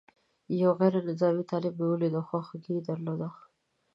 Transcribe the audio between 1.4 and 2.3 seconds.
طالب مې ولید او